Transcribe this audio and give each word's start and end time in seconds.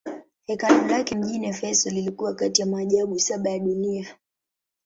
Hekalu 0.45 0.87
lake 0.87 1.15
mjini 1.15 1.47
Efeso 1.47 1.89
lilikuwa 1.89 2.33
kati 2.35 2.61
ya 2.61 2.67
maajabu 2.67 3.19
saba 3.19 3.49
ya 3.49 3.59
dunia. 3.59 4.17